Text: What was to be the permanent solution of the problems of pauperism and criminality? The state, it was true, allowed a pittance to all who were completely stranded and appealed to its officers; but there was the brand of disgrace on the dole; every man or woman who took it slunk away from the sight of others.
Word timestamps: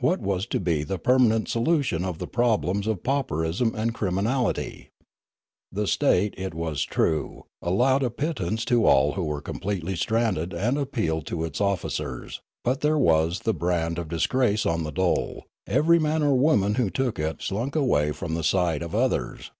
What 0.00 0.18
was 0.20 0.46
to 0.46 0.58
be 0.58 0.82
the 0.82 0.98
permanent 0.98 1.48
solution 1.48 2.04
of 2.04 2.18
the 2.18 2.26
problems 2.26 2.88
of 2.88 3.04
pauperism 3.04 3.72
and 3.76 3.94
criminality? 3.94 4.88
The 5.70 5.86
state, 5.86 6.34
it 6.36 6.54
was 6.54 6.82
true, 6.82 7.44
allowed 7.62 8.02
a 8.02 8.10
pittance 8.10 8.64
to 8.64 8.84
all 8.84 9.12
who 9.12 9.22
were 9.22 9.40
completely 9.40 9.94
stranded 9.94 10.52
and 10.52 10.76
appealed 10.76 11.24
to 11.26 11.44
its 11.44 11.60
officers; 11.60 12.40
but 12.64 12.80
there 12.80 12.98
was 12.98 13.42
the 13.42 13.54
brand 13.54 13.96
of 14.00 14.08
disgrace 14.08 14.66
on 14.66 14.82
the 14.82 14.90
dole; 14.90 15.46
every 15.68 16.00
man 16.00 16.24
or 16.24 16.34
woman 16.36 16.74
who 16.74 16.90
took 16.90 17.20
it 17.20 17.40
slunk 17.40 17.76
away 17.76 18.10
from 18.10 18.34
the 18.34 18.42
sight 18.42 18.82
of 18.82 18.92
others. 18.96 19.52